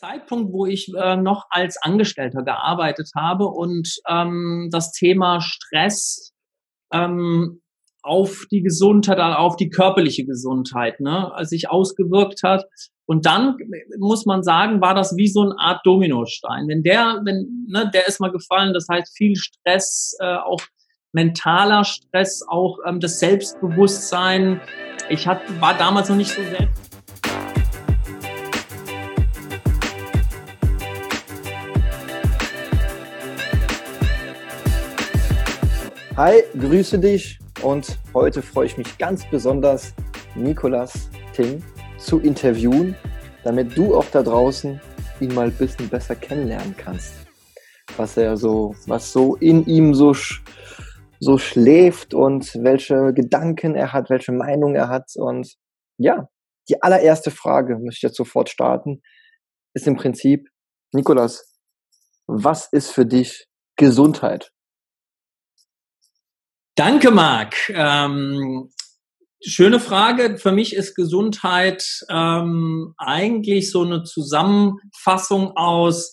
Zeitpunkt, 0.00 0.52
wo 0.54 0.64
ich 0.64 0.90
äh, 0.94 1.16
noch 1.16 1.44
als 1.50 1.76
Angestellter 1.82 2.42
gearbeitet 2.42 3.10
habe 3.14 3.46
und 3.46 4.00
ähm, 4.08 4.70
das 4.72 4.92
Thema 4.92 5.42
Stress 5.42 6.32
ähm, 6.90 7.60
auf 8.02 8.46
die 8.50 8.62
Gesundheit, 8.62 9.18
auf 9.18 9.56
die 9.56 9.68
körperliche 9.68 10.24
Gesundheit, 10.24 11.00
ne, 11.00 11.30
sich 11.42 11.68
ausgewirkt 11.68 12.42
hat. 12.42 12.64
Und 13.04 13.26
dann 13.26 13.58
muss 13.98 14.24
man 14.24 14.42
sagen, 14.42 14.80
war 14.80 14.94
das 14.94 15.16
wie 15.18 15.28
so 15.28 15.42
eine 15.42 15.58
Art 15.58 15.84
Dominostein. 15.84 16.66
Wenn 16.66 16.82
der, 16.82 17.20
wenn, 17.26 17.66
ne, 17.68 17.90
der 17.92 18.08
ist 18.08 18.20
mal 18.20 18.32
gefallen, 18.32 18.72
das 18.72 18.86
heißt 18.90 19.14
viel 19.14 19.36
Stress, 19.36 20.16
äh, 20.20 20.36
auch 20.36 20.62
mentaler 21.12 21.84
Stress, 21.84 22.42
auch 22.48 22.78
ähm, 22.86 23.00
das 23.00 23.18
Selbstbewusstsein. 23.18 24.62
Ich 25.10 25.26
hat, 25.26 25.42
war 25.60 25.76
damals 25.76 26.08
noch 26.08 26.16
nicht 26.16 26.30
so 26.30 26.42
selbst 26.42 26.89
Hi, 36.22 36.42
grüße 36.52 36.98
dich 36.98 37.38
und 37.62 37.98
heute 38.12 38.42
freue 38.42 38.66
ich 38.66 38.76
mich 38.76 38.98
ganz 38.98 39.24
besonders, 39.30 39.94
Nikolas 40.34 41.08
Ting 41.32 41.64
zu 41.96 42.20
interviewen, 42.20 42.94
damit 43.42 43.74
du 43.74 43.94
auch 43.96 44.04
da 44.12 44.22
draußen 44.22 44.78
ihn 45.20 45.34
mal 45.34 45.46
ein 45.46 45.56
bisschen 45.56 45.88
besser 45.88 46.14
kennenlernen 46.14 46.76
kannst. 46.76 47.14
Was 47.96 48.18
er 48.18 48.36
so, 48.36 48.74
was 48.86 49.14
so 49.14 49.36
in 49.36 49.64
ihm 49.64 49.94
so, 49.94 50.14
so 51.20 51.38
schläft 51.38 52.12
und 52.12 52.54
welche 52.62 53.14
Gedanken 53.14 53.74
er 53.74 53.94
hat, 53.94 54.10
welche 54.10 54.32
Meinung 54.32 54.74
er 54.74 54.90
hat. 54.90 55.12
Und 55.16 55.54
ja, 55.96 56.28
die 56.68 56.82
allererste 56.82 57.30
Frage, 57.30 57.78
muss 57.78 57.96
ich 57.96 58.02
jetzt 58.02 58.18
sofort 58.18 58.50
starten, 58.50 59.00
ist 59.72 59.86
im 59.86 59.96
Prinzip, 59.96 60.50
Nikolas, 60.92 61.56
was 62.26 62.70
ist 62.70 62.90
für 62.90 63.06
dich 63.06 63.46
Gesundheit? 63.76 64.52
Danke, 66.76 67.10
Marc. 67.10 67.68
Ähm, 67.70 68.70
schöne 69.44 69.80
Frage. 69.80 70.38
Für 70.38 70.52
mich 70.52 70.74
ist 70.74 70.94
Gesundheit 70.94 72.04
ähm, 72.08 72.94
eigentlich 72.96 73.70
so 73.70 73.82
eine 73.82 74.04
Zusammenfassung 74.04 75.56
aus 75.56 76.12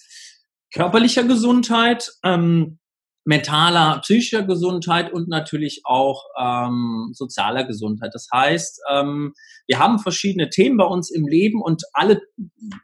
körperlicher 0.74 1.24
Gesundheit, 1.24 2.12
ähm, 2.24 2.80
mentaler, 3.24 4.00
psychischer 4.02 4.44
Gesundheit 4.44 5.12
und 5.12 5.28
natürlich 5.28 5.82
auch 5.84 6.24
ähm, 6.40 7.10
sozialer 7.14 7.66
Gesundheit. 7.66 8.12
Das 8.14 8.28
heißt, 8.34 8.82
ähm, 8.90 9.34
wir 9.68 9.80
haben 9.80 10.00
verschiedene 10.00 10.50
Themen 10.50 10.78
bei 10.78 10.86
uns 10.86 11.12
im 11.12 11.28
Leben 11.28 11.62
und 11.62 11.84
alle 11.94 12.22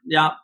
ja, 0.03 0.37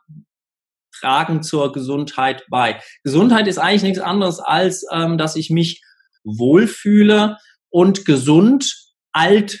tragen 0.98 1.42
zur 1.42 1.72
Gesundheit 1.72 2.44
bei. 2.50 2.80
Gesundheit 3.04 3.46
ist 3.46 3.58
eigentlich 3.58 3.82
nichts 3.82 4.00
anderes 4.00 4.40
als, 4.40 4.84
ähm, 4.90 5.18
dass 5.18 5.36
ich 5.36 5.50
mich 5.50 5.82
wohlfühle 6.24 7.38
und 7.70 8.04
gesund 8.04 8.92
alt 9.12 9.58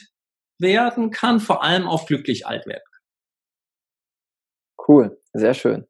werden 0.58 1.10
kann, 1.10 1.40
vor 1.40 1.62
allem 1.62 1.88
auch 1.88 2.06
glücklich 2.06 2.46
alt 2.46 2.66
werden 2.66 2.82
kann. 2.84 3.00
Cool, 4.86 5.22
sehr 5.32 5.54
schön. 5.54 5.86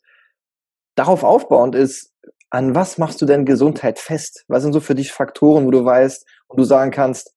Darauf 0.94 1.24
aufbauend 1.24 1.74
ist, 1.74 2.14
an 2.50 2.74
was 2.74 2.98
machst 2.98 3.22
du 3.22 3.26
denn 3.26 3.44
Gesundheit 3.46 3.98
fest? 3.98 4.44
Was 4.48 4.62
sind 4.62 4.72
so 4.72 4.80
für 4.80 4.94
dich 4.94 5.12
Faktoren, 5.12 5.66
wo 5.66 5.70
du 5.70 5.84
weißt 5.84 6.26
und 6.48 6.58
du 6.58 6.64
sagen 6.64 6.90
kannst, 6.90 7.34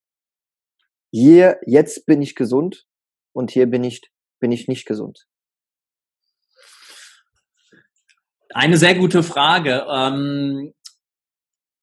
hier, 1.12 1.60
jetzt 1.66 2.08
bin 2.08 2.22
ich 2.22 2.34
gesund 2.34 2.86
und 3.32 3.52
hier 3.52 3.68
bin 3.68 3.84
ich, 3.84 4.02
bin 4.40 4.52
ich 4.52 4.68
nicht 4.68 4.88
gesund? 4.88 5.28
Eine 8.50 8.78
sehr 8.78 8.96
gute 8.96 9.24
Frage. 9.24 9.86
Ähm, 9.90 10.74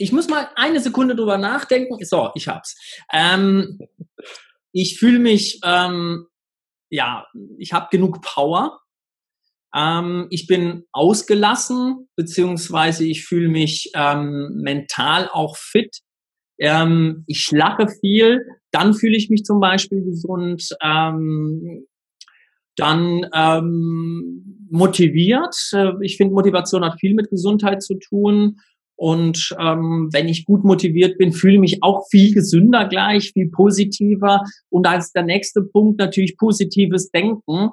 ich 0.00 0.12
muss 0.12 0.28
mal 0.28 0.48
eine 0.56 0.80
Sekunde 0.80 1.14
drüber 1.14 1.36
nachdenken. 1.36 2.02
So, 2.04 2.30
ich 2.34 2.48
hab's. 2.48 2.74
Ähm, 3.12 3.78
ich 4.72 4.98
fühle 4.98 5.18
mich, 5.18 5.60
ähm, 5.62 6.26
ja, 6.88 7.26
ich 7.58 7.74
habe 7.74 7.88
genug 7.90 8.22
Power. 8.22 8.80
Ähm, 9.74 10.26
ich 10.30 10.46
bin 10.46 10.84
ausgelassen, 10.92 12.08
beziehungsweise 12.16 13.04
ich 13.04 13.26
fühle 13.26 13.48
mich 13.48 13.90
ähm, 13.94 14.62
mental 14.62 15.28
auch 15.30 15.58
fit. 15.58 15.98
Ähm, 16.58 17.24
ich 17.26 17.50
lache 17.50 17.88
viel, 18.00 18.46
dann 18.70 18.94
fühle 18.94 19.18
ich 19.18 19.28
mich 19.28 19.44
zum 19.44 19.60
Beispiel 19.60 20.02
gesund. 20.02 20.66
Ähm, 20.82 21.86
dann 22.76 23.26
motiviert. 24.70 25.54
Ich 26.00 26.16
finde, 26.16 26.32
Motivation 26.32 26.84
hat 26.84 26.98
viel 26.98 27.14
mit 27.14 27.28
Gesundheit 27.28 27.82
zu 27.82 27.98
tun. 27.98 28.56
Und 29.00 29.56
ähm, 29.58 30.10
wenn 30.12 30.28
ich 30.28 30.44
gut 30.44 30.62
motiviert 30.62 31.16
bin, 31.16 31.32
fühle 31.32 31.54
ich 31.54 31.60
mich 31.60 31.82
auch 31.82 32.06
viel 32.10 32.34
gesünder 32.34 32.86
gleich, 32.86 33.32
viel 33.32 33.48
positiver. 33.48 34.42
Und 34.68 34.86
ist 34.86 35.12
der 35.12 35.22
nächste 35.22 35.62
Punkt 35.62 35.98
natürlich 35.98 36.36
positives 36.36 37.10
Denken. 37.10 37.70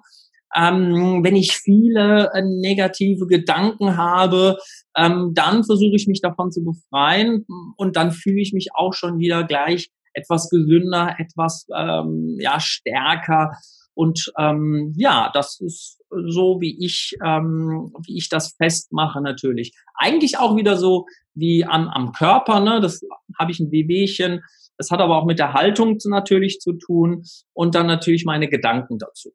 Ähm, 0.56 1.26
wenn 1.26 1.36
ich 1.36 1.52
viele 1.52 2.32
äh, 2.34 2.42
negative 2.42 3.28
Gedanken 3.28 3.98
habe, 3.98 4.58
ähm, 4.96 5.34
dann 5.34 5.66
versuche 5.66 5.98
ich 5.98 6.08
mich 6.08 6.22
davon 6.22 6.50
zu 6.50 6.64
befreien 6.64 7.46
und 7.76 7.98
dann 7.98 8.14
fühle 8.14 8.40
ich 8.40 8.54
mich 8.54 8.70
auch 8.74 8.94
schon 8.94 9.20
wieder 9.20 9.44
gleich 9.44 9.90
etwas 10.14 10.50
gesünder, 10.50 11.16
etwas 11.18 11.68
ähm, 11.78 12.38
ja 12.40 12.58
stärker 12.62 13.52
und 13.98 14.32
ähm, 14.38 14.94
ja, 14.96 15.32
das 15.34 15.60
ist 15.60 16.04
so, 16.12 16.62
wie 16.62 16.86
ich, 16.86 17.18
ähm, 17.26 17.92
wie 18.06 18.16
ich 18.16 18.30
das 18.30 18.54
festmache 18.56 19.24
natürlich. 19.24 19.74
Eigentlich 19.96 20.38
auch 20.38 20.56
wieder 20.56 20.78
so 20.78 21.08
wie 21.34 21.66
am, 21.66 21.88
am 21.88 22.12
Körper, 22.12 22.60
ne? 22.60 22.80
Das 22.80 23.02
habe 23.40 23.52
ich 23.52 23.60
ein 23.60 23.72
Wehwehchen. 23.72 24.44
Das 24.78 24.92
hat 24.92 25.00
aber 25.00 25.18
auch 25.18 25.26
mit 25.26 25.40
der 25.40 25.54
Haltung 25.54 25.98
natürlich 26.06 26.60
zu 26.60 26.74
tun 26.74 27.24
und 27.54 27.74
dann 27.74 27.88
natürlich 27.88 28.24
meine 28.24 28.48
Gedanken 28.48 29.00
dazu. 29.00 29.34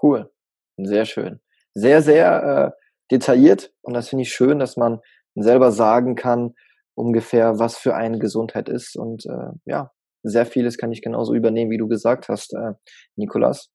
Cool, 0.00 0.30
sehr 0.78 1.04
schön. 1.04 1.40
Sehr, 1.74 2.00
sehr 2.00 2.42
äh, 2.42 2.84
detailliert 3.10 3.74
und 3.82 3.92
das 3.92 4.08
finde 4.08 4.22
ich 4.22 4.32
schön, 4.32 4.58
dass 4.58 4.78
man 4.78 5.00
selber 5.34 5.70
sagen 5.70 6.14
kann, 6.14 6.54
ungefähr, 6.94 7.58
was 7.58 7.76
für 7.76 7.94
eine 7.94 8.18
Gesundheit 8.18 8.70
ist. 8.70 8.96
Und 8.96 9.26
äh, 9.26 9.50
ja, 9.66 9.92
sehr 10.22 10.46
vieles 10.46 10.78
kann 10.78 10.92
ich 10.92 11.02
genauso 11.02 11.34
übernehmen, 11.34 11.70
wie 11.70 11.78
du 11.78 11.88
gesagt 11.88 12.28
hast, 12.28 12.54
äh, 12.54 12.72
Nikolas. 13.16 13.70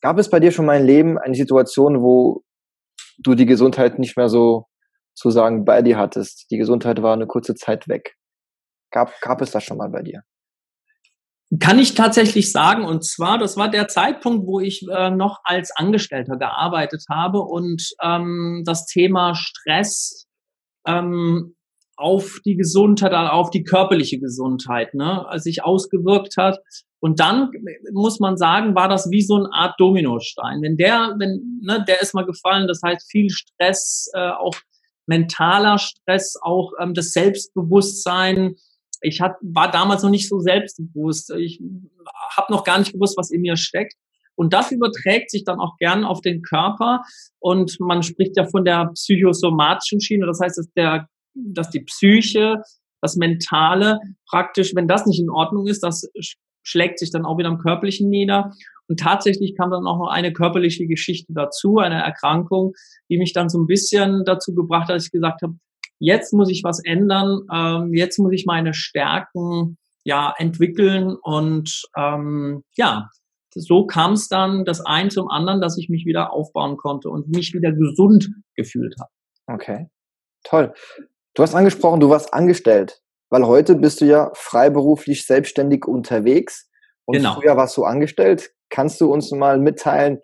Gab 0.00 0.18
es 0.18 0.30
bei 0.30 0.40
dir 0.40 0.50
schon 0.50 0.66
mal 0.66 0.80
im 0.80 0.86
Leben 0.86 1.18
eine 1.18 1.34
Situation, 1.34 2.02
wo 2.02 2.42
du 3.18 3.34
die 3.34 3.46
Gesundheit 3.46 3.98
nicht 3.98 4.16
mehr 4.16 4.28
so 4.28 4.66
zu 5.14 5.30
sagen 5.30 5.64
bei 5.64 5.82
dir 5.82 5.98
hattest? 5.98 6.50
Die 6.50 6.56
Gesundheit 6.56 7.02
war 7.02 7.12
eine 7.12 7.26
kurze 7.26 7.54
Zeit 7.54 7.88
weg. 7.88 8.16
Gab, 8.90 9.20
gab 9.20 9.42
es 9.42 9.50
das 9.50 9.64
schon 9.64 9.76
mal 9.76 9.90
bei 9.90 10.02
dir? 10.02 10.22
Kann 11.58 11.80
ich 11.80 11.94
tatsächlich 11.94 12.52
sagen. 12.52 12.84
Und 12.84 13.04
zwar, 13.04 13.36
das 13.36 13.56
war 13.56 13.68
der 13.68 13.88
Zeitpunkt, 13.88 14.46
wo 14.46 14.60
ich 14.60 14.86
äh, 14.88 15.10
noch 15.10 15.40
als 15.42 15.72
Angestellter 15.74 16.36
gearbeitet 16.36 17.04
habe 17.10 17.40
und 17.40 17.90
ähm, 18.02 18.62
das 18.64 18.86
Thema 18.86 19.34
Stress 19.34 20.28
ähm, 20.86 21.56
auf 22.00 22.40
die 22.44 22.56
Gesundheit, 22.56 23.12
auf 23.12 23.50
die 23.50 23.62
körperliche 23.62 24.18
Gesundheit, 24.18 24.94
ne, 24.94 25.26
sich 25.36 25.62
ausgewirkt 25.62 26.36
hat. 26.36 26.58
Und 26.98 27.20
dann 27.20 27.50
muss 27.92 28.20
man 28.20 28.36
sagen, 28.36 28.74
war 28.74 28.88
das 28.88 29.10
wie 29.10 29.22
so 29.22 29.36
eine 29.36 29.52
Art 29.52 29.74
Dominostein. 29.78 30.62
Wenn 30.62 30.76
der, 30.76 31.14
wenn, 31.18 31.60
ne, 31.62 31.84
der 31.86 32.00
ist 32.00 32.14
mal 32.14 32.24
gefallen, 32.24 32.66
das 32.66 32.80
heißt 32.84 33.10
viel 33.10 33.30
Stress, 33.30 34.10
äh, 34.14 34.30
auch 34.30 34.54
mentaler 35.06 35.78
Stress, 35.78 36.36
auch 36.40 36.72
ähm, 36.80 36.94
das 36.94 37.12
Selbstbewusstsein. 37.12 38.56
Ich 39.02 39.20
hat, 39.20 39.36
war 39.42 39.70
damals 39.70 40.02
noch 40.02 40.10
nicht 40.10 40.28
so 40.28 40.40
selbstbewusst. 40.40 41.30
Ich 41.38 41.60
habe 42.36 42.52
noch 42.52 42.64
gar 42.64 42.78
nicht 42.78 42.92
gewusst, 42.92 43.16
was 43.16 43.30
in 43.30 43.42
mir 43.42 43.56
steckt. 43.56 43.94
Und 44.36 44.54
das 44.54 44.72
überträgt 44.72 45.30
sich 45.30 45.44
dann 45.44 45.60
auch 45.60 45.76
gern 45.78 46.04
auf 46.04 46.22
den 46.22 46.40
Körper. 46.40 47.02
Und 47.40 47.78
man 47.80 48.02
spricht 48.02 48.36
ja 48.36 48.46
von 48.46 48.64
der 48.64 48.90
psychosomatischen 48.94 50.00
Schiene. 50.00 50.26
Das 50.26 50.40
heißt, 50.40 50.56
dass 50.56 50.70
der 50.72 51.08
dass 51.44 51.70
die 51.70 51.80
Psyche, 51.80 52.62
das 53.00 53.16
Mentale 53.16 53.98
praktisch, 54.28 54.74
wenn 54.74 54.88
das 54.88 55.06
nicht 55.06 55.20
in 55.20 55.30
Ordnung 55.30 55.66
ist, 55.66 55.82
das 55.82 56.10
schlägt 56.62 56.98
sich 56.98 57.10
dann 57.10 57.24
auch 57.24 57.38
wieder 57.38 57.48
am 57.48 57.58
Körperlichen 57.58 58.08
nieder. 58.08 58.52
Und 58.88 59.00
tatsächlich 59.00 59.56
kam 59.56 59.70
dann 59.70 59.86
auch 59.86 59.98
noch 59.98 60.10
eine 60.10 60.32
körperliche 60.32 60.86
Geschichte 60.86 61.32
dazu, 61.32 61.78
eine 61.78 62.02
Erkrankung, 62.02 62.74
die 63.08 63.18
mich 63.18 63.32
dann 63.32 63.48
so 63.48 63.58
ein 63.58 63.66
bisschen 63.66 64.24
dazu 64.24 64.54
gebracht 64.54 64.88
hat, 64.88 64.96
dass 64.96 65.06
ich 65.06 65.12
gesagt 65.12 65.42
habe, 65.42 65.54
jetzt 65.98 66.32
muss 66.32 66.50
ich 66.50 66.64
was 66.64 66.82
ändern, 66.84 67.42
ähm, 67.52 67.94
jetzt 67.94 68.18
muss 68.18 68.32
ich 68.32 68.46
meine 68.46 68.74
Stärken 68.74 69.78
ja 70.02 70.34
entwickeln 70.38 71.14
und 71.22 71.82
ähm, 71.96 72.64
ja, 72.76 73.08
so 73.54 73.86
kam 73.86 74.12
es 74.12 74.28
dann 74.28 74.64
das 74.64 74.80
ein 74.80 75.10
zum 75.10 75.28
anderen, 75.28 75.60
dass 75.60 75.76
ich 75.76 75.88
mich 75.88 76.06
wieder 76.06 76.32
aufbauen 76.32 76.76
konnte 76.76 77.10
und 77.10 77.28
mich 77.28 77.52
wieder 77.52 77.72
gesund 77.72 78.30
gefühlt 78.54 78.94
habe. 78.98 79.10
Okay, 79.46 79.86
toll. 80.44 80.72
Du 81.34 81.42
hast 81.42 81.54
angesprochen, 81.54 82.00
du 82.00 82.10
warst 82.10 82.34
angestellt, 82.34 83.02
weil 83.30 83.46
heute 83.46 83.76
bist 83.76 84.00
du 84.00 84.06
ja 84.06 84.30
freiberuflich 84.34 85.26
selbstständig 85.26 85.86
unterwegs 85.86 86.68
und 87.04 87.16
genau. 87.16 87.34
früher 87.34 87.56
warst 87.56 87.76
du 87.76 87.84
angestellt. 87.84 88.52
Kannst 88.68 89.00
du 89.00 89.12
uns 89.12 89.30
mal 89.30 89.58
mitteilen, 89.58 90.20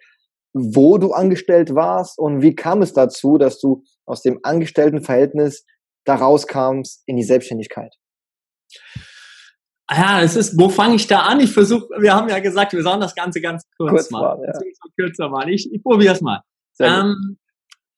wo 0.53 0.99
du 0.99 1.13
angestellt 1.13 1.75
warst 1.75 2.19
und 2.19 2.43
wie 2.43 2.55
kam 2.55 2.83
es 2.83 2.93
dazu, 2.93 3.39
dass 3.39 3.61
du 3.61 3.85
aus 4.05 4.23
dem 4.23 4.41
Angestelltenverhältnis 4.43 5.65
da 6.05 6.17
rauskamst 6.17 7.03
in 7.07 7.17
die 7.17 7.25
Selbstständigkeit? 7.25 7.95
Ja, 9.91 10.21
es 10.23 10.35
ist, 10.35 10.59
wo 10.59 10.69
fange 10.69 10.97
ich 10.97 11.07
da 11.07 11.21
an? 11.21 11.39
Ich 11.39 11.53
versuche, 11.53 11.87
wir 12.01 12.13
haben 12.15 12.29
ja 12.29 12.41
gesagt, 12.41 12.73
wir 12.73 12.83
sollen 12.83 13.01
das 13.01 13.15
Ganze 13.15 13.41
ganz 13.41 13.65
kurz, 13.77 13.91
kurz 13.91 14.11
machen. 14.11 14.43
Ja. 14.45 14.59
Kürzer 14.97 15.29
machen. 15.29 15.51
Ich, 15.51 15.73
ich 15.73 15.83
probiere 15.83 16.15
es 16.15 16.21
mal. 16.21 16.43
Ähm, 16.81 17.39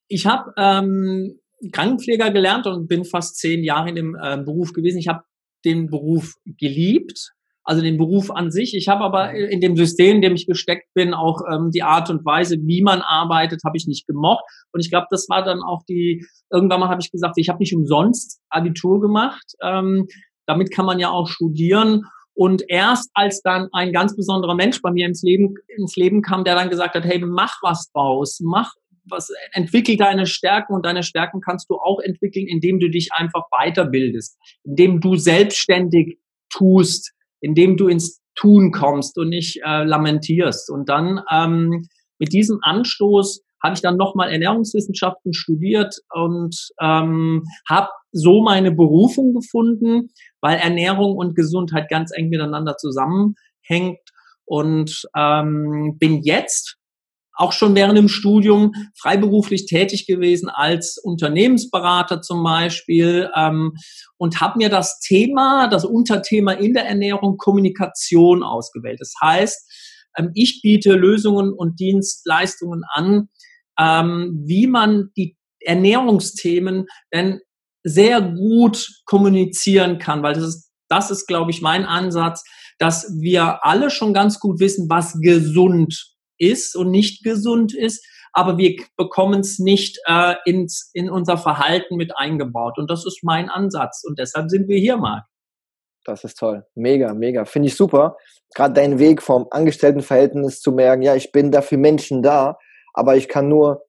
ich 0.09 0.27
habe 0.27 0.53
ähm, 0.59 1.41
Krankenpfleger 1.73 2.31
gelernt 2.31 2.67
und 2.67 2.89
bin 2.89 3.05
fast 3.05 3.37
zehn 3.37 3.65
Jahre 3.65 3.89
in 3.89 3.95
dem 3.95 4.17
äh, 4.21 4.39
Beruf 4.39 4.73
gewesen. 4.73 4.99
Ich 4.99 5.09
habe 5.09 5.23
den 5.65 5.91
Beruf 5.91 6.35
geliebt, 6.45 7.33
also 7.65 7.83
den 7.83 7.99
Beruf 7.99 8.31
an 8.31 8.51
sich. 8.51 8.75
Ich 8.75 8.89
habe 8.89 9.05
aber 9.05 9.33
in 9.35 9.61
dem 9.61 9.77
System, 9.77 10.17
in 10.17 10.23
dem 10.23 10.35
ich 10.35 10.47
gesteckt 10.47 10.89
bin, 10.95 11.13
auch 11.15 11.43
ähm, 11.53 11.71
die 11.71 11.83
Art 11.83 12.09
und 12.11 12.25
Weise, 12.25 12.57
wie 12.63 12.83
man 12.83 13.03
arbeitet, 13.03 13.63
habe 13.65 13.77
ich 13.77 13.87
nicht 13.87 14.07
gemocht. 14.07 14.45
Und 14.73 14.81
ich 14.81 14.91
glaube, 14.91 15.07
das 15.11 15.29
war 15.29 15.45
dann 15.45 15.63
auch 15.63 15.83
die, 15.89 16.25
irgendwann 16.51 16.81
mal 16.81 16.89
habe 16.89 17.03
ich 17.03 17.11
gesagt, 17.11 17.35
ich 17.37 17.49
habe 17.49 17.59
nicht 17.59 17.75
umsonst 17.75 18.41
Abitur 18.49 19.01
gemacht. 19.01 19.45
Ähm, 19.63 20.07
damit 20.47 20.71
kann 20.73 20.87
man 20.87 20.99
ja 20.99 21.11
auch 21.11 21.29
studieren. 21.29 22.05
Und 22.33 22.63
erst 22.69 23.11
als 23.15 23.43
dann 23.43 23.69
ein 23.73 23.93
ganz 23.93 24.15
besonderer 24.17 24.55
Mensch 24.55 24.81
bei 24.81 24.93
mir 24.93 25.07
ins 25.07 25.23
Leben, 25.23 25.57
ins 25.77 25.97
Leben 25.97 26.23
kam, 26.23 26.45
der 26.45 26.55
dann 26.55 26.71
gesagt 26.71 26.95
hat, 26.95 27.05
hey, 27.05 27.19
mach 27.19 27.57
was 27.63 27.91
draus, 27.93 28.41
mach 28.41 28.73
was, 29.11 29.31
entwickel 29.53 29.97
deine 29.97 30.27
Stärken 30.27 30.75
und 30.75 30.87
deine 30.87 31.03
Stärken 31.03 31.41
kannst 31.41 31.69
du 31.71 31.77
auch 31.77 32.01
entwickeln, 32.01 32.47
indem 32.47 32.81
du 32.81 32.89
dich 32.89 33.11
einfach 33.13 33.45
weiterbildest, 33.51 34.39
indem 34.65 35.01
du 35.01 35.17
selbstständig 35.17 36.19
tust, 36.51 37.13
indem 37.41 37.77
du 37.77 37.89
ins 37.89 38.21
Tun 38.35 38.71
kommst 38.71 39.19
und 39.19 39.31
nicht 39.31 39.61
äh, 39.65 39.85
lamentierst. 39.85 40.71
Und 40.71 40.89
dann 40.89 41.21
ähm, 41.31 41.89
mit 42.19 42.33
diesem 42.33 42.59
Anstoß 42.63 43.43
habe 43.63 43.75
ich 43.75 43.81
dann 43.81 43.97
nochmal 43.97 44.31
Ernährungswissenschaften 44.31 45.35
studiert 45.35 45.97
und 46.15 46.57
ähm, 46.81 47.45
habe 47.69 47.89
so 48.13 48.43
meine 48.43 48.71
Berufung 48.73 49.35
gefunden, 49.35 50.11
weil 50.41 50.59
Ernährung 50.59 51.17
und 51.17 51.35
Gesundheit 51.35 51.89
ganz 51.89 52.13
eng 52.17 52.29
miteinander 52.29 52.77
zusammenhängt 52.77 53.99
und 54.45 55.03
ähm, 55.17 55.97
bin 55.99 56.23
jetzt 56.23 56.78
auch 57.39 57.53
schon 57.53 57.77
während 57.77 57.97
dem 57.97 58.09
Studium 58.09 58.73
freiberuflich 58.97 59.67
tätig 59.67 60.07
gewesen 60.07 60.49
als 60.49 60.99
Unternehmensberater 60.99 62.21
zum 62.21 62.43
Beispiel 62.43 63.31
ähm, 63.35 63.75
und 64.17 64.41
habe 64.41 64.59
mir 64.59 64.69
das 64.69 64.99
Thema, 64.99 65.69
das 65.69 65.85
Unterthema 65.85 66.53
in 66.53 66.75
der 66.75 66.87
Ernährung 66.87 67.37
Kommunikation 67.37 68.43
ausgewählt. 68.43 69.01
Das 69.01 69.15
heißt, 69.23 70.11
ähm, 70.19 70.33
ich 70.35 70.63
biete 70.63 70.95
Lösungen 70.95 71.53
und 71.53 71.79
Dienstleistungen 71.79 72.83
an, 72.93 73.29
ähm, 73.79 74.43
wie 74.45 74.67
man 74.67 75.11
die 75.17 75.37
Ernährungsthemen 75.61 76.87
denn 77.15 77.41
sehr 77.85 78.21
gut 78.21 78.89
kommunizieren 79.05 79.99
kann, 79.99 80.25
weil 80.25 80.35
das 80.35 80.45
ist, 80.45 80.73
das 80.89 81.13
ist, 81.13 81.27
glaube 81.27 81.53
ich, 81.53 81.63
mein 81.63 81.85
Ansatz, 81.85 82.43
dass 82.79 83.13
wir 83.21 83.65
alle 83.65 83.91
schon 83.91 84.13
ganz 84.13 84.41
gut 84.41 84.59
wissen, 84.59 84.89
was 84.91 85.21
gesund 85.21 86.18
ist 86.39 86.77
und 86.77 86.91
nicht 86.91 87.23
gesund 87.25 87.75
ist, 87.75 88.07
aber 88.33 88.59
wir 88.59 88.77
bekommen 88.97 89.41
es 89.41 89.59
nicht 89.59 89.99
äh, 90.07 90.35
ins, 90.45 90.91
in 90.95 91.11
unser 91.11 91.39
Verhalten 91.39 91.97
mit 91.97 92.17
eingebaut. 92.17 92.79
Und 92.79 92.91
das 92.91 93.05
ist 93.07 93.21
mein 93.23 93.49
Ansatz. 93.49 94.05
Und 94.05 94.19
deshalb 94.19 94.51
sind 94.51 94.69
wir 94.69 94.79
hier, 94.79 94.97
Marc. 94.97 95.25
Das 96.05 96.25
ist 96.25 96.39
toll. 96.39 96.65
Mega, 96.75 97.13
mega. 97.13 97.45
Finde 97.45 97.69
ich 97.69 97.77
super. 97.77 98.17
Gerade 98.55 98.75
dein 98.75 98.99
Weg 98.99 99.23
vom 99.23 99.47
Angestelltenverhältnis 99.51 100.61
zu 100.61 100.73
merken, 100.73 101.03
ja, 101.03 101.15
ich 101.15 101.33
bin 101.33 101.51
da 101.51 101.61
für 101.61 101.77
Menschen 101.77 102.23
da, 102.23 102.57
aber 102.95 103.17
ich 103.17 103.29
kann 103.29 103.49
nur 103.49 103.83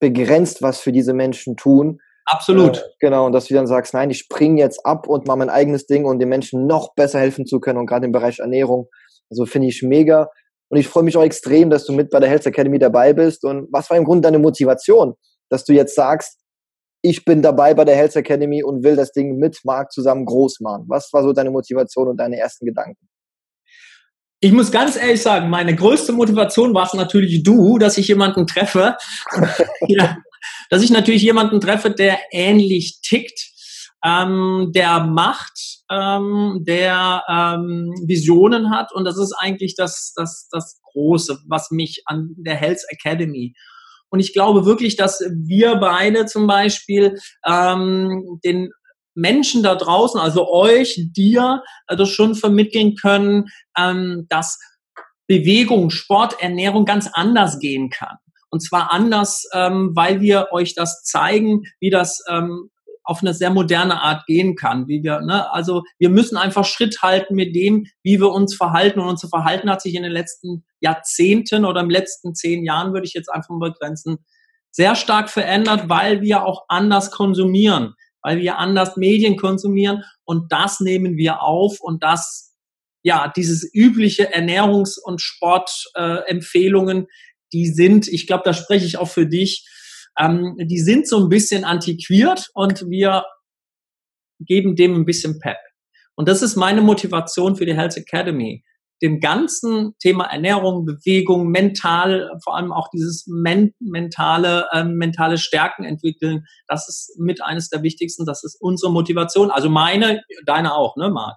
begrenzt 0.00 0.62
was 0.62 0.80
für 0.80 0.92
diese 0.92 1.12
Menschen 1.12 1.56
tun. 1.56 2.00
Absolut. 2.26 2.78
Äh, 2.78 2.82
genau, 3.00 3.26
und 3.26 3.32
dass 3.32 3.46
du 3.46 3.54
dann 3.54 3.66
sagst, 3.66 3.94
nein, 3.94 4.10
ich 4.10 4.18
springe 4.18 4.60
jetzt 4.60 4.84
ab 4.84 5.06
und 5.06 5.26
mache 5.26 5.38
mein 5.38 5.50
eigenes 5.50 5.86
Ding 5.86 6.04
und 6.04 6.18
den 6.18 6.28
Menschen 6.28 6.66
noch 6.66 6.94
besser 6.94 7.20
helfen 7.20 7.46
zu 7.46 7.60
können 7.60 7.78
und 7.78 7.86
gerade 7.86 8.06
im 8.06 8.12
Bereich 8.12 8.38
Ernährung. 8.38 8.88
Also 9.30 9.46
finde 9.46 9.68
ich 9.68 9.82
mega. 9.82 10.30
Und 10.68 10.78
ich 10.78 10.88
freue 10.88 11.04
mich 11.04 11.16
auch 11.16 11.22
extrem, 11.22 11.70
dass 11.70 11.84
du 11.84 11.92
mit 11.92 12.10
bei 12.10 12.20
der 12.20 12.28
Health 12.28 12.46
Academy 12.46 12.78
dabei 12.78 13.12
bist. 13.12 13.44
Und 13.44 13.68
was 13.70 13.88
war 13.88 13.96
im 13.96 14.04
Grunde 14.04 14.22
deine 14.22 14.38
Motivation, 14.38 15.14
dass 15.48 15.64
du 15.64 15.72
jetzt 15.72 15.94
sagst, 15.94 16.40
ich 17.02 17.24
bin 17.24 17.40
dabei 17.40 17.74
bei 17.74 17.84
der 17.84 17.94
Health 17.94 18.16
Academy 18.16 18.64
und 18.64 18.82
will 18.82 18.96
das 18.96 19.12
Ding 19.12 19.36
mit 19.36 19.60
Marc 19.64 19.92
zusammen 19.92 20.26
groß 20.26 20.60
machen? 20.60 20.84
Was 20.88 21.12
war 21.12 21.22
so 21.22 21.32
deine 21.32 21.50
Motivation 21.50 22.08
und 22.08 22.16
deine 22.16 22.36
ersten 22.36 22.66
Gedanken? 22.66 23.08
Ich 24.40 24.52
muss 24.52 24.70
ganz 24.70 24.96
ehrlich 24.96 25.22
sagen, 25.22 25.48
meine 25.48 25.74
größte 25.74 26.12
Motivation 26.12 26.74
war 26.74 26.84
es 26.84 26.94
natürlich 26.94 27.42
du, 27.42 27.78
dass 27.78 27.96
ich 27.96 28.08
jemanden 28.08 28.46
treffe, 28.46 28.96
ja, 29.88 30.18
dass 30.68 30.82
ich 30.82 30.90
natürlich 30.90 31.22
jemanden 31.22 31.60
treffe, 31.60 31.90
der 31.90 32.18
ähnlich 32.32 33.00
tickt, 33.02 33.55
ähm, 34.06 34.70
der 34.74 35.00
macht, 35.00 35.82
ähm, 35.90 36.62
der 36.66 37.24
ähm, 37.28 37.92
Visionen 38.06 38.70
hat 38.70 38.94
und 38.94 39.04
das 39.04 39.18
ist 39.18 39.34
eigentlich 39.38 39.74
das, 39.74 40.12
das, 40.14 40.48
das 40.50 40.80
Große, 40.92 41.40
was 41.48 41.70
mich 41.70 42.02
an 42.06 42.34
der 42.36 42.54
Health 42.54 42.82
Academy 42.88 43.54
und 44.10 44.20
ich 44.20 44.32
glaube 44.32 44.64
wirklich, 44.64 44.96
dass 44.96 45.20
wir 45.20 45.76
beide 45.76 46.26
zum 46.26 46.46
Beispiel 46.46 47.18
ähm, 47.46 48.40
den 48.44 48.70
Menschen 49.14 49.62
da 49.62 49.74
draußen, 49.74 50.20
also 50.20 50.48
euch, 50.48 51.08
dir, 51.12 51.62
das 51.86 51.98
also 51.98 52.06
schon 52.06 52.34
vermitteln 52.34 52.94
können, 52.96 53.46
ähm, 53.76 54.26
dass 54.28 54.58
Bewegung, 55.26 55.90
Sport, 55.90 56.40
Ernährung 56.40 56.84
ganz 56.84 57.10
anders 57.12 57.58
gehen 57.58 57.90
kann. 57.90 58.16
Und 58.50 58.60
zwar 58.60 58.92
anders, 58.92 59.44
ähm, 59.52 59.90
weil 59.94 60.20
wir 60.20 60.48
euch 60.52 60.74
das 60.74 61.02
zeigen, 61.02 61.62
wie 61.80 61.90
das 61.90 62.22
ähm, 62.28 62.70
auf 63.06 63.22
eine 63.22 63.32
sehr 63.32 63.50
moderne 63.50 64.02
Art 64.02 64.26
gehen 64.26 64.56
kann. 64.56 64.88
Wie 64.88 65.02
wir, 65.02 65.20
ne, 65.20 65.50
also 65.52 65.84
wir 65.98 66.10
müssen 66.10 66.36
einfach 66.36 66.64
Schritt 66.64 67.02
halten 67.02 67.34
mit 67.36 67.54
dem, 67.54 67.86
wie 68.02 68.20
wir 68.20 68.32
uns 68.32 68.54
verhalten. 68.54 69.00
Und 69.00 69.08
unser 69.08 69.28
Verhalten 69.28 69.70
hat 69.70 69.80
sich 69.80 69.94
in 69.94 70.02
den 70.02 70.12
letzten 70.12 70.64
Jahrzehnten 70.80 71.64
oder 71.64 71.80
im 71.80 71.90
letzten 71.90 72.34
zehn 72.34 72.64
Jahren, 72.64 72.92
würde 72.92 73.06
ich 73.06 73.14
jetzt 73.14 73.28
einfach 73.28 73.50
mal 73.50 73.70
begrenzen, 73.70 74.18
sehr 74.72 74.94
stark 74.96 75.30
verändert, 75.30 75.88
weil 75.88 76.20
wir 76.20 76.44
auch 76.44 76.64
anders 76.68 77.10
konsumieren, 77.10 77.94
weil 78.22 78.38
wir 78.38 78.58
anders 78.58 78.96
Medien 78.96 79.36
konsumieren 79.36 80.02
und 80.24 80.52
das 80.52 80.80
nehmen 80.80 81.16
wir 81.16 81.40
auf 81.42 81.80
und 81.80 82.02
das, 82.02 82.54
ja, 83.02 83.32
dieses 83.34 83.72
übliche 83.72 84.34
Ernährungs- 84.34 84.98
und 85.02 85.22
Sportempfehlungen, 85.22 87.04
äh, 87.04 87.06
die 87.52 87.68
sind, 87.68 88.08
ich 88.08 88.26
glaube, 88.26 88.42
da 88.44 88.52
spreche 88.52 88.84
ich 88.84 88.98
auch 88.98 89.08
für 89.08 89.26
dich, 89.26 89.66
ähm, 90.18 90.56
die 90.58 90.78
sind 90.78 91.06
so 91.08 91.18
ein 91.18 91.28
bisschen 91.28 91.64
antiquiert 91.64 92.50
und 92.54 92.88
wir 92.88 93.24
geben 94.40 94.76
dem 94.76 94.94
ein 94.94 95.04
bisschen 95.04 95.38
Pep. 95.38 95.56
Und 96.14 96.28
das 96.28 96.42
ist 96.42 96.56
meine 96.56 96.80
Motivation 96.80 97.56
für 97.56 97.66
die 97.66 97.74
Health 97.74 97.96
Academy. 97.96 98.64
Dem 99.02 99.20
ganzen 99.20 99.94
Thema 99.98 100.24
Ernährung, 100.24 100.86
Bewegung, 100.86 101.48
mental, 101.50 102.30
vor 102.42 102.56
allem 102.56 102.72
auch 102.72 102.88
dieses 102.88 103.26
men 103.26 103.74
mentale, 103.78 104.66
äh, 104.72 104.84
mentale 104.84 105.36
Stärken 105.36 105.84
entwickeln, 105.84 106.46
das 106.66 106.88
ist 106.88 107.18
mit 107.18 107.44
eines 107.44 107.68
der 107.68 107.82
wichtigsten. 107.82 108.24
Das 108.24 108.42
ist 108.42 108.56
unsere 108.58 108.90
Motivation. 108.90 109.50
Also 109.50 109.68
meine, 109.68 110.22
deine 110.46 110.74
auch, 110.74 110.96
ne, 110.96 111.10
Marc? 111.10 111.36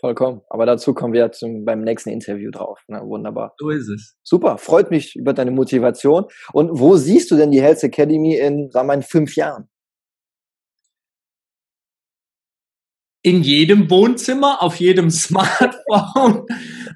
Vollkommen. 0.00 0.42
Aber 0.48 0.64
dazu 0.64 0.94
kommen 0.94 1.12
wir 1.12 1.32
zum, 1.32 1.64
beim 1.64 1.80
nächsten 1.80 2.10
Interview 2.10 2.52
drauf. 2.52 2.80
Na, 2.86 3.04
wunderbar. 3.04 3.54
So 3.58 3.70
ist 3.70 3.88
es. 3.88 4.16
Super. 4.22 4.56
Freut 4.58 4.90
mich 4.92 5.16
über 5.16 5.32
deine 5.32 5.50
Motivation. 5.50 6.26
Und 6.52 6.78
wo 6.78 6.96
siehst 6.96 7.30
du 7.32 7.36
denn 7.36 7.50
die 7.50 7.60
Health 7.60 7.82
Academy 7.82 8.36
in, 8.36 8.70
sagen 8.70 8.88
wir, 8.88 8.94
in 8.94 9.02
fünf 9.02 9.34
Jahren? 9.34 9.68
In 13.22 13.42
jedem 13.42 13.90
Wohnzimmer, 13.90 14.62
auf 14.62 14.76
jedem 14.76 15.10
Smartphone. 15.10 16.46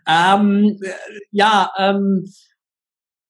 ähm, 0.09 0.79
ja, 1.33 1.73
ähm, 1.77 2.33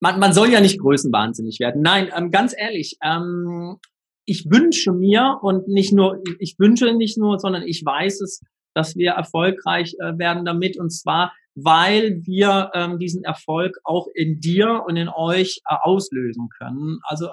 man, 0.00 0.19
man 0.19 0.35
soll 0.35 0.50
ja 0.50 0.61
nicht 0.61 0.81
größenwahnsinnig 0.81 1.61
werden. 1.61 1.81
Nein, 1.81 2.11
ähm, 2.14 2.31
ganz 2.31 2.55
ehrlich, 2.57 2.99
ähm, 3.02 3.79
ich 4.26 4.45
wünsche 4.50 4.93
mir 4.93 5.38
und 5.41 5.67
nicht 5.69 5.95
nur, 5.95 6.23
ich 6.38 6.57
wünsche 6.59 6.93
nicht 6.93 7.17
nur, 7.17 7.38
sondern 7.38 7.62
ich 7.62 7.83
weiß 7.85 8.21
es, 8.21 8.41
dass 8.75 8.97
wir 8.97 9.12
erfolgreich 9.12 9.95
äh, 9.99 10.19
werden 10.19 10.45
damit. 10.45 10.79
Und 10.79 10.91
zwar, 10.91 11.33
weil 11.55 12.23
wir 12.25 12.71
ähm, 12.75 12.99
diesen 12.99 13.25
Erfolg 13.25 13.79
auch 13.85 14.07
in 14.14 14.41
dir 14.41 14.85
und 14.87 14.97
in 14.97 15.09
euch 15.09 15.61
äh, 15.69 15.76
auslösen 15.83 16.49
können. 16.59 17.00
Also 17.05 17.29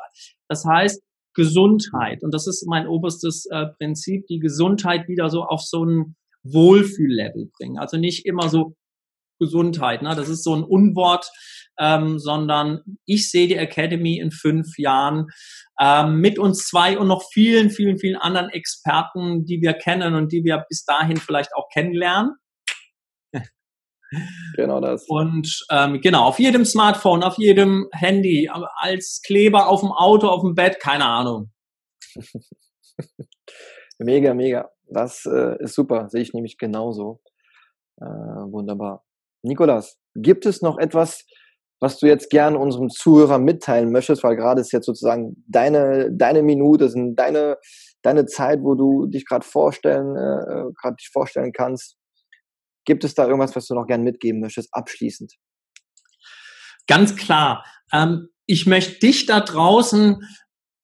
das 0.48 0.65
heißt, 0.65 1.01
Gesundheit. 1.34 2.24
Und 2.24 2.34
das 2.34 2.48
ist 2.48 2.67
mein 2.67 2.88
oberstes 2.88 3.46
äh, 3.46 3.67
Prinzip, 3.77 4.25
die 4.27 4.39
Gesundheit 4.39 5.08
wieder 5.08 5.29
so 5.29 5.43
auf 5.43 5.62
so 5.62 5.86
ein 5.86 6.15
Wohlfühllevel 6.43 7.50
bringen. 7.58 7.77
Also 7.77 7.98
nicht 7.98 8.25
immer 8.25 8.50
so 8.50 8.75
Gesundheit. 9.39 10.01
Ne? 10.01 10.15
Das 10.15 10.29
ist 10.29 10.43
so 10.43 10.55
ein 10.55 10.63
Unwort, 10.63 11.29
ähm, 11.79 12.19
sondern 12.19 12.81
ich 13.05 13.31
sehe 13.31 13.48
die 13.48 13.55
Academy 13.55 14.19
in 14.19 14.31
fünf 14.31 14.77
Jahren 14.77 15.27
ähm, 15.79 16.17
mit 16.17 16.38
uns 16.38 16.67
zwei 16.67 17.00
und 17.00 17.08
noch 17.08 17.24
vielen, 17.31 17.69
vielen, 17.69 17.98
vielen 17.98 18.17
anderen 18.17 18.50
Experten, 18.50 19.46
die 19.46 19.62
wir 19.62 19.74
kennen 19.74 20.13
und 20.15 20.31
die 20.31 20.43
wir 20.43 20.65
bis 20.67 20.84
dahin 20.84 21.17
vielleicht 21.17 21.55
auch 21.55 21.69
kennenlernen. 21.74 22.36
Genau 24.55 24.81
das. 24.81 25.05
Und 25.08 25.67
ähm, 25.69 26.01
genau, 26.01 26.24
auf 26.24 26.39
jedem 26.39 26.65
Smartphone, 26.65 27.22
auf 27.22 27.38
jedem 27.38 27.88
Handy, 27.91 28.50
als 28.77 29.22
Kleber 29.24 29.67
auf 29.67 29.81
dem 29.81 29.91
Auto, 29.91 30.27
auf 30.27 30.41
dem 30.41 30.55
Bett, 30.55 30.79
keine 30.79 31.05
Ahnung. 31.05 31.51
mega, 34.00 34.34
mega. 34.34 34.72
Das 34.88 35.27
äh, 35.27 35.62
ist 35.63 35.75
super, 35.75 36.10
sehe 36.10 36.24
ich 36.24 36.34
nämlich 36.34 36.58
genauso. 36.58 37.22
Äh, 38.01 38.05
wunderbar. 38.05 39.05
Nikolas, 39.41 39.98
gibt 40.15 40.46
es 40.46 40.62
noch 40.62 40.77
etwas, 40.77 41.25
was 41.79 41.98
du 41.98 42.08
jetzt 42.08 42.29
gerne 42.29 42.58
unserem 42.58 42.89
Zuhörer 42.89 43.39
mitteilen 43.39 43.91
möchtest, 43.91 44.24
weil 44.24 44.36
gerade 44.36 44.62
ist 44.62 44.74
jetzt 44.74 44.86
sozusagen 44.86 45.43
deine, 45.48 46.10
deine 46.12 46.43
Minute, 46.43 46.89
sind 46.89 47.15
deine, 47.15 47.58
deine 48.01 48.25
Zeit, 48.25 48.60
wo 48.62 48.75
du 48.75 49.05
dich 49.08 49.25
gerade 49.25 49.46
vorstellen, 49.46 50.15
äh, 50.15 50.88
äh 50.88 50.93
vorstellen 51.13 51.53
kannst. 51.53 51.96
Gibt 52.86 53.03
es 53.03 53.13
da 53.13 53.25
irgendwas, 53.25 53.55
was 53.55 53.67
du 53.67 53.75
noch 53.75 53.88
gerne 53.88 54.03
mitgeben 54.03 54.41
möchtest, 54.41 54.69
abschließend? 54.74 55.34
Ganz 56.88 57.15
klar. 57.15 57.63
Ähm, 57.93 58.29
ich 58.46 58.65
möchte 58.65 59.00
dich 59.00 59.25
da 59.25 59.41
draußen 59.41 60.22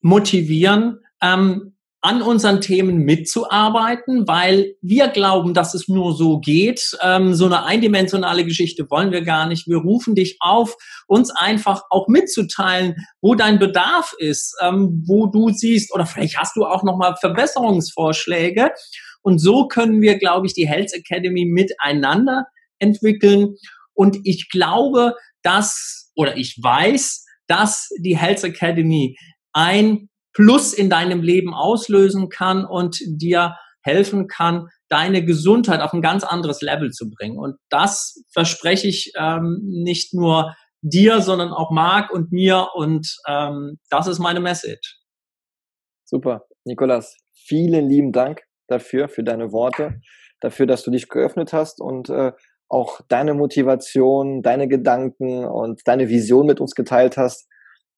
motivieren, 0.02 1.00
ähm, 1.22 1.75
an 2.06 2.22
unseren 2.22 2.62
Themen 2.62 3.00
mitzuarbeiten, 3.00 4.28
weil 4.28 4.76
wir 4.84 5.08
glauben, 5.08 5.56
dass 5.56 5.74
es 5.74 5.88
nur 5.88 6.14
so 6.14 6.40
geht. 6.40 6.96
Ähm, 7.02 7.34
so 7.34 7.48
eine 7.48 7.66
eindimensionale 7.66 8.46
Geschichte 8.46 8.86
wollen 8.92 9.12
wir 9.12 9.24
gar 9.24 9.48
nicht. 9.48 9.66
Wir 9.66 9.78
rufen 9.78 10.14
dich 10.14 10.38
auf, 10.40 10.76
uns 11.08 11.32
einfach 11.32 11.82
auch 11.90 12.08
mitzuteilen, 12.08 12.94
wo 13.22 13.34
dein 13.34 13.58
Bedarf 13.58 14.14
ist, 14.20 14.56
ähm, 14.62 15.04
wo 15.08 15.26
du 15.26 15.50
siehst, 15.50 15.92
oder 15.96 16.06
vielleicht 16.06 16.38
hast 16.38 16.56
du 16.56 16.66
auch 16.66 16.84
nochmal 16.84 17.16
Verbesserungsvorschläge. 17.20 18.70
Und 19.24 19.40
so 19.40 19.68
können 19.68 20.00
wir, 20.00 20.20
glaube 20.20 20.46
ich, 20.46 20.54
die 20.54 20.68
Health 20.68 20.94
Academy 20.94 21.46
miteinander 21.46 22.46
entwickeln. 22.78 23.56
Und 23.96 24.20
ich 24.26 24.50
glaube, 24.50 25.16
dass, 25.42 26.12
oder 26.16 26.38
ich 26.38 26.56
weiß, 26.62 27.26
dass 27.48 27.90
die 27.98 28.16
Health 28.16 28.44
Academy 28.44 29.18
ein 29.54 30.08
Plus 30.36 30.74
in 30.74 30.90
deinem 30.90 31.22
Leben 31.22 31.54
auslösen 31.54 32.30
kann 32.30 32.66
und 32.66 33.00
dir 33.08 33.56
helfen 33.82 34.28
kann, 34.28 34.68
deine 34.90 35.24
Gesundheit 35.24 35.82
auf 35.82 35.94
ein 35.94 36.02
ganz 36.02 36.24
anderes 36.24 36.62
Level 36.62 36.92
zu 36.92 37.10
bringen. 37.10 37.38
Und 37.38 37.56
das 37.70 38.24
verspreche 38.34 38.88
ich 38.88 39.14
ähm, 39.18 39.62
nicht 39.64 40.14
nur 40.14 40.56
dir, 40.82 41.22
sondern 41.22 41.52
auch 41.52 41.72
Marc 41.72 42.12
und 42.12 42.32
mir. 42.32 42.68
Und 42.74 43.16
ähm, 43.28 43.80
das 43.90 44.08
ist 44.08 44.20
meine 44.20 44.40
Message. 44.40 45.00
Super. 46.04 46.46
Nikolas, 46.66 47.16
vielen 47.34 47.88
lieben 47.88 48.12
Dank 48.12 48.42
dafür, 48.68 49.08
für 49.08 49.24
deine 49.24 49.52
Worte, 49.52 50.02
dafür, 50.42 50.66
dass 50.66 50.84
du 50.84 50.92
dich 50.92 51.10
geöffnet 51.10 51.54
hast 51.54 51.80
und 51.80 52.10
äh, 52.10 52.32
auch 52.68 53.02
deine 53.08 53.34
Motivation, 53.34 54.42
deine 54.42 54.68
Gedanken 54.68 55.46
und 55.46 55.82
deine 55.86 56.10
Vision 56.10 56.48
mit 56.48 56.60
uns 56.60 56.74
geteilt 56.74 57.18
hast. 57.18 57.48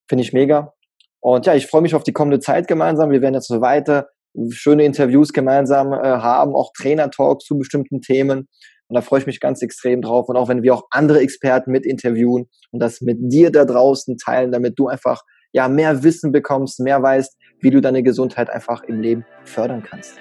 Finde 0.09 0.23
ich 0.23 0.33
mega. 0.33 0.73
Und 1.19 1.45
ja, 1.45 1.55
ich 1.55 1.67
freue 1.67 1.81
mich 1.81 1.95
auf 1.95 2.03
die 2.03 2.13
kommende 2.13 2.39
Zeit 2.39 2.67
gemeinsam. 2.67 3.11
Wir 3.11 3.21
werden 3.21 3.35
jetzt 3.35 3.47
so 3.47 3.61
weiter 3.61 4.07
schöne 4.49 4.83
Interviews 4.85 5.33
gemeinsam 5.33 5.93
äh, 5.93 5.97
haben, 5.97 6.55
auch 6.55 6.71
Trainer-Talks 6.77 7.45
zu 7.45 7.57
bestimmten 7.57 8.01
Themen. 8.01 8.47
Und 8.89 8.95
da 8.95 9.01
freue 9.01 9.19
ich 9.19 9.25
mich 9.25 9.39
ganz 9.39 9.61
extrem 9.61 10.01
drauf. 10.01 10.29
Und 10.29 10.37
auch 10.37 10.47
wenn 10.47 10.63
wir 10.63 10.73
auch 10.73 10.83
andere 10.91 11.19
Experten 11.19 11.71
mit 11.71 11.85
interviewen 11.85 12.47
und 12.71 12.79
das 12.79 13.01
mit 13.01 13.17
dir 13.19 13.51
da 13.51 13.65
draußen 13.65 14.17
teilen, 14.17 14.51
damit 14.51 14.77
du 14.77 14.87
einfach 14.87 15.23
ja 15.51 15.67
mehr 15.67 16.03
Wissen 16.03 16.31
bekommst, 16.31 16.79
mehr 16.79 17.01
weißt, 17.01 17.35
wie 17.61 17.69
du 17.69 17.81
deine 17.81 18.03
Gesundheit 18.03 18.49
einfach 18.49 18.83
im 18.83 19.01
Leben 19.01 19.25
fördern 19.43 19.83
kannst. 19.83 20.13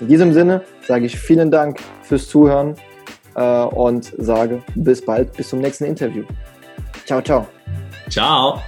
In 0.00 0.08
diesem 0.08 0.32
Sinne 0.32 0.62
sage 0.86 1.06
ich 1.06 1.18
vielen 1.18 1.50
Dank 1.50 1.80
fürs 2.02 2.28
Zuhören 2.28 2.76
äh, 3.34 3.62
und 3.62 4.12
sage 4.18 4.62
bis 4.74 5.04
bald, 5.04 5.32
bis 5.36 5.48
zum 5.48 5.60
nächsten 5.60 5.84
Interview. 5.84 6.24
Ciao, 7.06 7.22
ciao. 7.22 7.46
Ciao. 8.08 8.60